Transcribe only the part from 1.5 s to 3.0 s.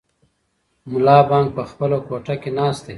په خپله کوټه کې ناست دی.